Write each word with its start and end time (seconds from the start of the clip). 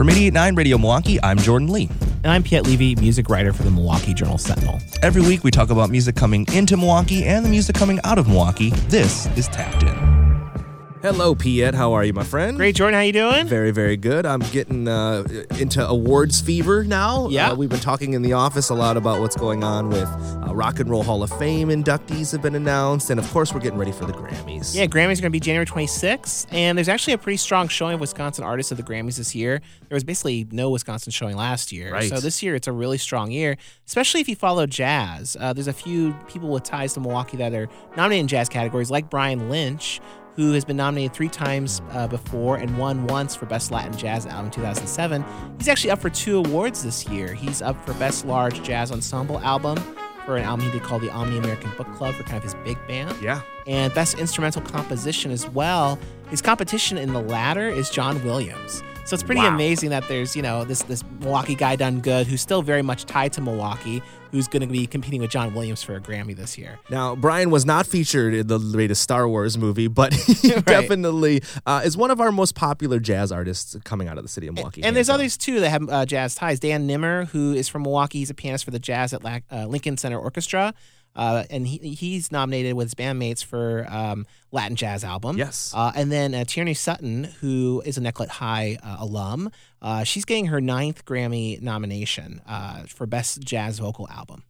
From 0.00 0.08
889 0.08 0.54
Radio 0.54 0.78
Milwaukee, 0.78 1.22
I'm 1.22 1.36
Jordan 1.36 1.68
Lee. 1.68 1.90
And 2.24 2.28
I'm 2.28 2.42
Piet 2.42 2.64
Levy, 2.64 2.96
music 2.96 3.28
writer 3.28 3.52
for 3.52 3.64
the 3.64 3.70
Milwaukee 3.70 4.14
Journal 4.14 4.38
Sentinel. 4.38 4.78
Every 5.02 5.20
week 5.20 5.44
we 5.44 5.50
talk 5.50 5.68
about 5.68 5.90
music 5.90 6.16
coming 6.16 6.46
into 6.54 6.78
Milwaukee 6.78 7.24
and 7.24 7.44
the 7.44 7.50
music 7.50 7.76
coming 7.76 8.00
out 8.02 8.16
of 8.16 8.26
Milwaukee. 8.26 8.70
This 8.88 9.26
is 9.36 9.46
Tapped 9.48 9.82
In. 9.82 10.09
Hello, 11.02 11.34
Piet. 11.34 11.74
How 11.74 11.94
are 11.94 12.04
you, 12.04 12.12
my 12.12 12.22
friend? 12.24 12.58
Great, 12.58 12.74
Jordan. 12.74 12.92
How 12.92 13.00
you 13.00 13.12
doing? 13.14 13.46
Very, 13.46 13.70
very 13.70 13.96
good. 13.96 14.26
I'm 14.26 14.40
getting 14.40 14.86
uh, 14.86 15.24
into 15.58 15.86
awards 15.86 16.42
fever 16.42 16.84
now. 16.84 17.26
Yeah. 17.30 17.52
Uh, 17.52 17.54
we've 17.54 17.70
been 17.70 17.80
talking 17.80 18.12
in 18.12 18.20
the 18.20 18.34
office 18.34 18.68
a 18.68 18.74
lot 18.74 18.98
about 18.98 19.18
what's 19.18 19.34
going 19.34 19.64
on 19.64 19.88
with 19.88 20.04
uh, 20.46 20.54
Rock 20.54 20.78
and 20.78 20.90
Roll 20.90 21.02
Hall 21.02 21.22
of 21.22 21.30
Fame 21.38 21.68
inductees 21.68 22.32
have 22.32 22.42
been 22.42 22.54
announced, 22.54 23.08
and 23.08 23.18
of 23.18 23.26
course, 23.30 23.54
we're 23.54 23.60
getting 23.60 23.78
ready 23.78 23.92
for 23.92 24.04
the 24.04 24.12
Grammys. 24.12 24.76
Yeah, 24.76 24.84
Grammys 24.84 25.12
are 25.16 25.22
going 25.22 25.22
to 25.22 25.30
be 25.30 25.40
January 25.40 25.64
26th, 25.64 26.46
and 26.52 26.76
there's 26.76 26.90
actually 26.90 27.14
a 27.14 27.18
pretty 27.18 27.38
strong 27.38 27.68
showing 27.68 27.94
of 27.94 28.00
Wisconsin 28.00 28.44
artists 28.44 28.70
at 28.70 28.76
the 28.76 28.84
Grammys 28.84 29.16
this 29.16 29.34
year. 29.34 29.62
There 29.88 29.96
was 29.96 30.04
basically 30.04 30.48
no 30.50 30.68
Wisconsin 30.68 31.12
showing 31.12 31.34
last 31.34 31.72
year, 31.72 31.92
Right. 31.94 32.10
so 32.10 32.20
this 32.20 32.42
year 32.42 32.54
it's 32.54 32.68
a 32.68 32.72
really 32.72 32.98
strong 32.98 33.30
year, 33.30 33.56
especially 33.86 34.20
if 34.20 34.28
you 34.28 34.36
follow 34.36 34.66
jazz. 34.66 35.34
Uh, 35.40 35.54
there's 35.54 35.66
a 35.66 35.72
few 35.72 36.12
people 36.28 36.50
with 36.50 36.64
ties 36.64 36.92
to 36.92 37.00
Milwaukee 37.00 37.38
that 37.38 37.54
are 37.54 37.70
nominated 37.96 38.20
in 38.20 38.28
jazz 38.28 38.50
categories, 38.50 38.90
like 38.90 39.08
Brian 39.08 39.48
Lynch. 39.48 39.98
Who 40.36 40.52
has 40.52 40.64
been 40.64 40.76
nominated 40.76 41.12
three 41.12 41.28
times 41.28 41.82
uh, 41.92 42.06
before 42.06 42.56
and 42.56 42.78
won 42.78 43.06
once 43.08 43.34
for 43.34 43.46
Best 43.46 43.70
Latin 43.70 43.96
Jazz 43.96 44.26
Album 44.26 44.46
in 44.46 44.50
2007. 44.52 45.24
He's 45.58 45.68
actually 45.68 45.90
up 45.90 45.98
for 46.00 46.08
two 46.10 46.38
awards 46.38 46.82
this 46.82 47.06
year. 47.08 47.34
He's 47.34 47.60
up 47.60 47.84
for 47.84 47.92
Best 47.94 48.24
Large 48.24 48.62
Jazz 48.62 48.90
Ensemble 48.92 49.38
Album 49.40 49.76
for 50.24 50.36
an 50.36 50.44
album 50.44 50.66
he 50.66 50.72
did 50.72 50.82
called 50.82 51.02
the 51.02 51.10
Omni 51.10 51.38
American 51.38 51.70
Book 51.76 51.92
Club 51.94 52.14
for 52.14 52.22
kind 52.24 52.36
of 52.36 52.42
his 52.44 52.54
big 52.64 52.78
band 52.86 53.14
Yeah. 53.22 53.40
and 53.66 53.92
best 53.94 54.18
instrumental 54.18 54.62
composition 54.62 55.30
as 55.30 55.48
well. 55.48 55.98
His 56.28 56.40
competition 56.42 56.96
in 56.98 57.12
the 57.12 57.22
latter 57.22 57.68
is 57.68 57.90
John 57.90 58.22
Williams. 58.24 58.82
So 59.04 59.14
it's 59.14 59.24
pretty 59.24 59.40
Wow. 59.40 59.54
amazing 59.54 59.90
that 59.90 60.06
there's, 60.06 60.36
you 60.36 60.42
know, 60.42 60.64
this 60.64 60.82
this 60.84 61.02
Milwaukee 61.18 61.56
guy 61.56 61.74
done 61.74 62.00
good 62.00 62.28
who's 62.28 62.40
still 62.40 62.62
very 62.62 62.82
much 62.82 63.06
tied 63.06 63.32
to 63.32 63.40
Milwaukee, 63.40 64.02
who's 64.30 64.46
going 64.46 64.60
to 64.60 64.68
be 64.68 64.86
competing 64.86 65.20
with 65.20 65.30
John 65.32 65.52
Williams 65.52 65.82
for 65.82 65.96
a 65.96 66.00
Grammy 66.00 66.36
this 66.36 66.56
year. 66.56 66.78
Now, 66.90 67.16
Brian 67.16 67.50
was 67.50 67.66
not 67.66 67.88
featured 67.88 68.34
in 68.34 68.46
the 68.46 68.58
latest 68.58 69.02
Star 69.02 69.28
Wars 69.28 69.58
movie, 69.58 69.88
but 69.88 70.12
he 70.42 70.52
Right. 70.54 70.64
definitely 70.64 71.42
uh, 71.66 71.82
is 71.84 71.96
one 71.96 72.12
of 72.12 72.20
our 72.20 72.30
most 72.30 72.54
popular 72.54 73.00
jazz 73.00 73.32
artists 73.32 73.76
coming 73.82 74.06
out 74.06 74.16
of 74.16 74.22
the 74.22 74.28
city 74.28 74.46
of 74.46 74.54
Milwaukee. 74.54 74.84
And 74.84 74.94
there's 74.94 75.08
hands 75.08 75.08
down. 75.08 75.14
others 75.14 75.36
too 75.36 75.58
that 75.60 75.70
have 75.70 75.88
uh, 75.90 76.06
jazz 76.06 76.36
ties. 76.36 76.60
Dan 76.60 76.86
Nimmer, 76.86 77.24
who 77.26 77.52
is 77.52 77.68
from 77.68 77.82
Milwaukee, 77.82 78.18
he's 78.18 78.30
a 78.30 78.34
pianist 78.34 78.64
for 78.64 78.70
the 78.70 78.78
Jazz 78.78 79.12
at 79.12 79.24
La- 79.24 79.38
uh, 79.50 79.66
Lincoln 79.66 79.96
Center 79.96 80.18
Orchestra. 80.20 80.72
Uh, 81.16 81.44
and 81.50 81.66
he, 81.66 81.78
he's 81.94 82.30
nominated 82.30 82.74
with 82.74 82.86
his 82.86 82.94
bandmates 82.94 83.44
for 83.44 83.86
um, 83.90 84.26
Latin 84.52 84.76
Jazz 84.76 85.04
Album. 85.04 85.36
Yes. 85.36 85.72
Uh, 85.74 85.92
and 85.94 86.10
then 86.10 86.34
uh, 86.34 86.44
Tierney 86.44 86.74
Sutton, 86.74 87.24
who 87.40 87.82
is 87.84 87.98
a 87.98 88.00
Nicolet 88.00 88.30
High 88.30 88.78
uh, 88.82 88.96
alum, 89.00 89.50
uh, 89.82 90.04
she's 90.04 90.24
getting 90.24 90.46
her 90.46 90.60
ninth 90.60 91.04
Grammy 91.04 91.60
nomination 91.60 92.40
uh, 92.46 92.84
for 92.84 93.06
Best 93.06 93.40
Jazz 93.40 93.78
Vocal 93.78 94.08
Album. 94.08 94.44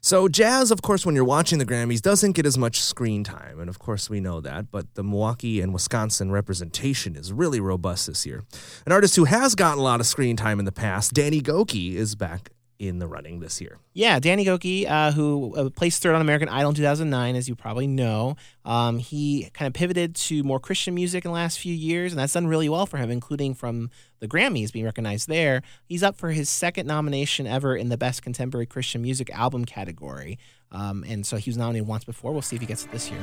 So, 0.00 0.28
jazz, 0.28 0.70
of 0.70 0.82
course, 0.82 1.06
when 1.06 1.14
you're 1.14 1.24
watching 1.24 1.58
the 1.58 1.64
Grammys, 1.64 2.02
doesn't 2.02 2.32
get 2.32 2.44
as 2.44 2.58
much 2.58 2.78
screen 2.78 3.24
time. 3.24 3.58
And 3.58 3.70
of 3.70 3.78
course, 3.78 4.10
we 4.10 4.20
know 4.20 4.42
that. 4.42 4.70
But 4.70 4.94
the 4.96 5.02
Milwaukee 5.02 5.62
and 5.62 5.72
Wisconsin 5.72 6.30
representation 6.30 7.16
is 7.16 7.32
really 7.32 7.58
robust 7.58 8.06
this 8.06 8.26
year. 8.26 8.44
An 8.84 8.92
artist 8.92 9.16
who 9.16 9.24
has 9.24 9.54
gotten 9.54 9.78
a 9.78 9.82
lot 9.82 10.00
of 10.00 10.06
screen 10.06 10.36
time 10.36 10.58
in 10.58 10.66
the 10.66 10.72
past, 10.72 11.14
Danny 11.14 11.40
Gokey, 11.40 11.94
is 11.94 12.16
back 12.16 12.50
in 12.88 12.98
the 12.98 13.06
running 13.06 13.40
this 13.40 13.60
year. 13.60 13.78
Yeah, 13.92 14.18
Danny 14.18 14.44
Gokey, 14.44 14.88
uh, 14.88 15.12
who 15.12 15.54
uh, 15.56 15.70
placed 15.70 16.02
third 16.02 16.14
on 16.14 16.20
American 16.20 16.48
Idol 16.48 16.70
in 16.70 16.74
2009, 16.76 17.36
as 17.36 17.48
you 17.48 17.54
probably 17.54 17.86
know, 17.86 18.36
um, 18.64 18.98
he 18.98 19.50
kind 19.52 19.66
of 19.66 19.74
pivoted 19.74 20.14
to 20.16 20.42
more 20.42 20.58
Christian 20.58 20.94
music 20.94 21.24
in 21.24 21.30
the 21.30 21.34
last 21.34 21.58
few 21.58 21.74
years, 21.74 22.12
and 22.12 22.18
that's 22.18 22.32
done 22.32 22.46
really 22.46 22.68
well 22.68 22.86
for 22.86 22.96
him, 22.96 23.10
including 23.10 23.54
from 23.54 23.90
the 24.20 24.28
Grammys 24.28 24.72
being 24.72 24.84
recognized 24.84 25.28
there. 25.28 25.62
He's 25.86 26.02
up 26.02 26.16
for 26.16 26.30
his 26.30 26.48
second 26.48 26.86
nomination 26.86 27.46
ever 27.46 27.76
in 27.76 27.88
the 27.88 27.98
Best 27.98 28.22
Contemporary 28.22 28.66
Christian 28.66 29.02
Music 29.02 29.30
Album 29.30 29.64
category. 29.64 30.38
Um, 30.72 31.04
and 31.06 31.24
so 31.24 31.36
he 31.36 31.50
was 31.50 31.56
nominated 31.56 31.86
once 31.86 32.04
before. 32.04 32.32
We'll 32.32 32.42
see 32.42 32.56
if 32.56 32.62
he 32.62 32.66
gets 32.66 32.84
it 32.84 32.90
this 32.90 33.08
year. 33.10 33.20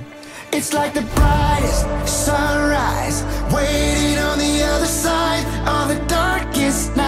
It's 0.53 0.73
like 0.73 0.93
the 0.93 1.01
brightest 1.01 1.81
sunrise 2.07 3.23
waiting 3.53 4.17
on 4.19 4.39
the 4.39 4.63
other 4.63 4.85
side 4.85 5.43
of 5.67 5.89
the 5.89 6.05
darkest 6.07 6.95
night. 6.95 7.00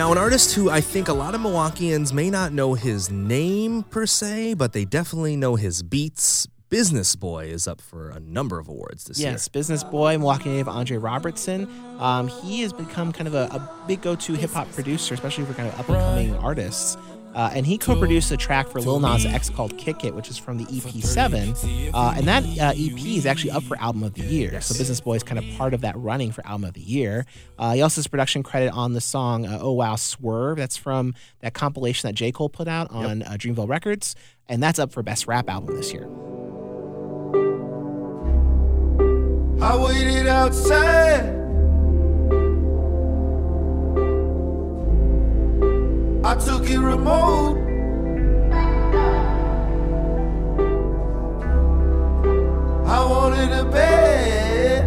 Now, 0.00 0.12
an 0.12 0.16
artist 0.16 0.54
who 0.54 0.70
I 0.70 0.80
think 0.80 1.08
a 1.08 1.12
lot 1.12 1.34
of 1.34 1.42
Milwaukeeans 1.42 2.14
may 2.14 2.30
not 2.30 2.54
know 2.54 2.72
his 2.72 3.10
name 3.10 3.82
per 3.82 4.06
se, 4.06 4.54
but 4.54 4.72
they 4.72 4.86
definitely 4.86 5.36
know 5.36 5.56
his 5.56 5.82
beats. 5.82 6.48
Bizness 6.70 7.20
Boi 7.20 7.44
is 7.48 7.68
up 7.68 7.82
for 7.82 8.08
a 8.08 8.18
number 8.18 8.58
of 8.58 8.66
awards 8.66 9.04
this 9.04 9.20
year. 9.20 9.32
Yes, 9.32 9.46
Bizness 9.48 9.84
Boi, 9.90 10.16
Milwaukee 10.16 10.48
native 10.48 10.70
Andre 10.70 10.96
Robertson. 10.96 11.68
Um, 11.98 12.28
he 12.28 12.62
has 12.62 12.72
become 12.72 13.12
kind 13.12 13.28
of 13.28 13.34
a, 13.34 13.48
a 13.52 13.70
big 13.86 14.00
go-to 14.00 14.32
hip 14.32 14.52
hop 14.52 14.72
producer, 14.72 15.12
especially 15.12 15.44
for 15.44 15.52
kind 15.52 15.68
of 15.68 15.78
up 15.78 15.86
and 15.90 15.98
coming 15.98 16.34
artists. 16.36 16.96
Uh, 17.34 17.50
and 17.54 17.64
he 17.66 17.78
co-produced 17.78 18.30
a 18.32 18.36
track 18.36 18.68
for 18.68 18.80
Lil 18.80 18.98
Nas 19.00 19.24
X 19.24 19.50
called 19.50 19.76
"Kick 19.78 20.04
It," 20.04 20.14
which 20.14 20.28
is 20.28 20.36
from 20.36 20.58
the 20.58 20.64
EP 20.64 21.02
Seven, 21.02 21.54
uh, 21.94 22.14
and 22.16 22.26
that 22.26 22.42
uh, 22.44 22.72
EP 22.76 23.04
is 23.04 23.26
actually 23.26 23.52
up 23.52 23.62
for 23.62 23.76
Album 23.78 24.02
of 24.02 24.14
the 24.14 24.22
Year. 24.22 24.60
So 24.60 24.74
Bizness 24.74 25.02
Boi 25.02 25.14
is 25.14 25.22
kind 25.22 25.38
of 25.38 25.44
part 25.56 25.72
of 25.72 25.80
that 25.82 25.96
running 25.96 26.32
for 26.32 26.44
Album 26.46 26.64
of 26.64 26.74
the 26.74 26.80
Year. 26.80 27.26
Uh, 27.58 27.74
he 27.74 27.82
also 27.82 28.00
has 28.00 28.08
production 28.08 28.42
credit 28.42 28.72
on 28.72 28.94
the 28.94 29.00
song 29.00 29.46
uh, 29.46 29.58
"Oh 29.60 29.72
Wow 29.72 29.96
Swerve." 29.96 30.56
That's 30.56 30.76
from 30.76 31.14
that 31.40 31.54
compilation 31.54 32.08
that 32.08 32.14
J 32.14 32.32
Cole 32.32 32.48
put 32.48 32.66
out 32.66 32.90
on 32.90 33.22
uh, 33.22 33.30
Dreamville 33.32 33.68
Records, 33.68 34.16
and 34.48 34.62
that's 34.62 34.78
up 34.78 34.92
for 34.92 35.02
Best 35.02 35.26
Rap 35.26 35.48
Album 35.48 35.76
this 35.76 35.92
year. 35.92 36.08
I 39.62 39.76
waited 39.76 40.26
outside. 40.26 41.39
I 46.30 46.36
took 46.36 46.70
it 46.70 46.78
remote. 46.78 47.58
I 52.86 53.04
wanted 53.04 53.50
a 53.50 53.64
bed. 53.64 54.84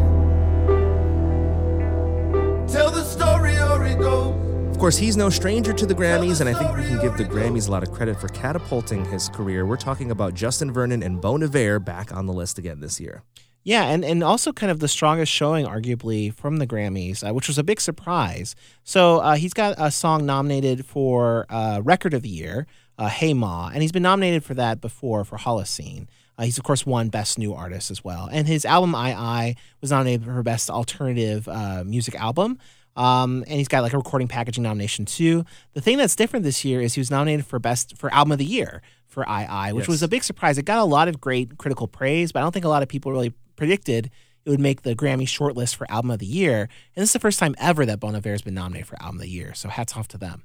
Tell 2.70 2.92
the 2.92 3.04
story 3.04 3.58
or 3.58 3.86
it 3.86 4.00
goes. 4.00 4.70
Of 4.70 4.80
course, 4.80 4.96
he's 4.96 5.18
no 5.18 5.30
stranger 5.30 5.74
to 5.74 5.86
the 5.86 5.94
Grammys, 5.94 6.40
and 6.40 6.50
I 6.50 6.54
think 6.54 6.78
we 6.78 6.84
can 6.86 7.02
give 7.02 7.18
the 7.18 7.26
Grammys 7.26 7.68
a 7.68 7.72
lot 7.72 7.84
of 7.84 7.92
credit 7.92 8.22
for 8.22 8.30
catapulting 8.30 9.04
his 9.04 9.28
career. 9.28 9.66
We're 9.66 9.76
talking 9.76 10.12
about 10.12 10.36
Justin 10.36 10.72
Vernon 10.72 11.04
and 11.04 11.20
Bon 11.20 11.44
Iver 11.44 11.80
back 11.80 12.14
on 12.14 12.26
the 12.26 12.32
list 12.32 12.58
again 12.58 12.80
this 12.80 13.02
year. 13.02 13.22
Yeah, 13.66 13.86
and, 13.86 14.04
and 14.04 14.24
also 14.24 14.52
kind 14.52 14.72
of 14.72 14.80
the 14.80 14.90
strongest 14.90 15.32
showing, 15.32 15.66
arguably, 15.66 16.34
from 16.34 16.58
the 16.58 16.68
Grammys, 16.68 17.28
uh, 17.28 17.34
which 17.34 17.48
was 17.48 17.58
a 17.58 17.64
big 17.64 17.80
surprise. 17.80 18.56
So 18.84 19.20
uh, 19.20 19.36
he's 19.36 19.54
got 19.54 19.76
a 19.78 19.90
song 19.90 20.26
nominated 20.26 20.86
for 20.86 21.46
uh, 21.50 21.82
Record 21.84 22.14
of 22.14 22.24
the 22.24 22.30
Year, 22.30 22.68
uh, 22.98 23.08
Hey 23.08 23.34
Ma, 23.34 23.70
and 23.74 23.82
he's 23.82 23.94
been 23.94 24.04
nominated 24.04 24.44
for 24.44 24.54
that 24.56 24.82
before 24.82 25.24
for 25.24 25.38
Holocene. 25.38 26.08
Uh, 26.38 26.44
he's, 26.44 26.58
of 26.58 26.64
course, 26.64 26.86
won 26.86 27.10
Best 27.10 27.38
New 27.40 27.54
Artist 27.54 27.90
as 27.90 28.04
well. 28.04 28.28
And 28.32 28.48
his 28.48 28.66
album, 28.66 28.96
I 28.96 29.14
I, 29.14 29.56
was 29.82 29.92
nominated 29.92 30.26
for 30.26 30.44
Best 30.44 30.70
Alternative 30.70 31.48
uh, 31.48 31.84
Music 31.86 32.16
Album. 32.16 32.58
Um, 32.96 33.44
and 33.48 33.58
he's 33.58 33.68
got 33.68 33.82
like 33.82 33.94
a 33.94 33.98
recording 33.98 34.28
packaging 34.28 34.64
nomination 34.64 35.06
too. 35.06 35.46
The 35.74 35.82
thing 35.82 35.98
that's 35.98 36.16
different 36.16 36.44
this 36.44 36.64
year 36.64 36.82
is 36.82 36.94
he 36.94 37.00
was 37.00 37.10
nominated 37.10 37.46
for 37.46 37.58
best 37.60 37.98
for 37.98 38.14
album 38.14 38.34
of 38.34 38.38
the 38.38 38.46
year 38.46 38.82
for 39.08 39.26
II, 39.28 39.74
which 39.74 39.84
Yes. 39.84 39.88
was 39.88 40.04
a 40.04 40.08
big 40.08 40.24
surprise. 40.24 40.58
It 40.58 40.66
got 40.66 40.80
a 40.80 40.84
lot 40.84 41.08
of 41.08 41.20
great 41.20 41.58
critical 41.58 41.88
praise, 41.88 42.32
but 42.32 42.40
I 42.40 42.42
don't 42.44 42.52
think 42.52 42.66
a 42.66 42.70
lot 42.70 42.84
of 42.84 42.90
people 42.90 43.12
really 43.12 43.34
predicted 43.56 44.10
it 44.46 44.50
would 44.50 44.60
make 44.60 44.82
the 44.82 44.96
Grammy 44.96 45.24
shortlist 45.24 45.76
for 45.76 45.90
album 45.90 46.12
of 46.12 46.20
the 46.20 46.26
year. 46.26 46.62
And 46.96 47.02
this 47.02 47.10
is 47.10 47.14
the 47.14 47.20
first 47.20 47.40
time 47.40 47.56
ever 47.58 47.86
that 47.86 48.00
Bon 48.00 48.16
Iver 48.16 48.32
has 48.32 48.42
been 48.42 48.56
nominated 48.56 48.88
for 48.88 49.02
album 49.02 49.18
of 49.18 49.22
the 49.22 49.30
year. 49.30 49.54
So 49.54 49.70
hats 49.70 49.96
off 49.96 50.08
to 50.10 50.18
them. 50.18 50.42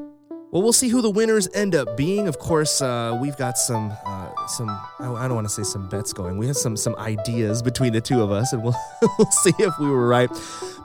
Well, 0.50 0.62
we'll 0.62 0.72
see 0.72 0.88
who 0.88 1.02
the 1.02 1.10
winners 1.10 1.46
end 1.52 1.74
up 1.74 1.94
being. 1.94 2.26
Of 2.26 2.38
course, 2.38 2.80
uh, 2.80 3.18
we've 3.20 3.36
got 3.36 3.58
some 3.58 3.92
uh, 4.06 4.46
some 4.46 4.70
I, 4.98 5.28
don't 5.28 5.34
want 5.34 5.46
to 5.46 5.52
say 5.52 5.62
some 5.62 5.90
bets 5.90 6.14
going. 6.14 6.38
We 6.38 6.46
have 6.46 6.56
some 6.56 6.74
some 6.74 6.96
ideas 6.96 7.60
between 7.60 7.92
the 7.92 8.00
two 8.00 8.22
of 8.22 8.32
us, 8.32 8.54
and 8.54 8.62
we'll 8.62 8.74
we'll 9.18 9.30
see 9.30 9.52
if 9.58 9.78
we 9.78 9.90
were 9.90 10.08
right. 10.08 10.30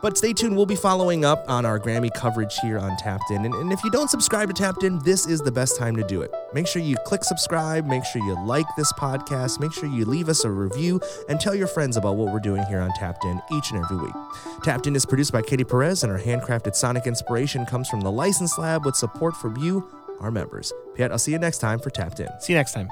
But 0.03 0.17
stay 0.17 0.33
tuned. 0.33 0.57
We'll 0.57 0.65
be 0.65 0.75
following 0.75 1.23
up 1.23 1.45
on 1.47 1.65
our 1.65 1.79
Grammy 1.79 2.13
coverage 2.13 2.57
here 2.57 2.77
on 2.77 2.97
Tapped 2.97 3.31
In. 3.31 3.45
And, 3.45 3.53
and 3.55 3.71
if 3.71 3.81
you 3.85 3.89
don't 3.89 4.09
subscribe 4.09 4.49
to 4.49 4.53
Tapped 4.53 4.83
In, 4.83 4.99
this 4.99 5.25
is 5.25 5.39
the 5.39 5.51
best 5.51 5.77
time 5.77 5.95
to 5.95 6.03
do 6.03 6.21
it. 6.21 6.29
Make 6.53 6.67
sure 6.67 6.81
you 6.81 6.97
click 7.05 7.23
subscribe. 7.23 7.85
Make 7.85 8.03
sure 8.03 8.21
you 8.21 8.37
like 8.45 8.65
this 8.75 8.91
podcast. 8.93 9.61
Make 9.61 9.71
sure 9.71 9.87
you 9.87 10.03
leave 10.03 10.27
us 10.27 10.43
a 10.43 10.51
review 10.51 10.99
and 11.29 11.39
tell 11.39 11.55
your 11.55 11.67
friends 11.67 11.95
about 11.95 12.17
what 12.17 12.33
we're 12.33 12.41
doing 12.41 12.63
here 12.63 12.81
on 12.81 12.91
Tapped 12.91 13.23
In 13.23 13.41
each 13.53 13.71
and 13.71 13.81
every 13.81 13.95
week. 13.95 14.13
Tapped 14.61 14.87
In 14.87 14.95
is 14.97 15.05
produced 15.05 15.31
by 15.31 15.41
Katie 15.41 15.63
Perez, 15.63 16.03
and 16.03 16.11
our 16.11 16.19
handcrafted 16.19 16.75
sonic 16.75 17.07
inspiration 17.07 17.65
comes 17.65 17.87
from 17.87 18.01
the 18.01 18.11
License 18.11 18.57
Lab 18.57 18.85
with 18.85 18.97
support 18.97 19.37
from 19.37 19.55
you, 19.55 19.87
our 20.19 20.31
members. 20.31 20.73
Piet, 20.95 21.11
I'll 21.11 21.17
see 21.17 21.31
you 21.31 21.39
next 21.39 21.59
time 21.59 21.79
for 21.79 21.89
Tapped 21.89 22.19
In. 22.19 22.27
See 22.41 22.51
you 22.51 22.59
next 22.59 22.73
time. 22.73 22.89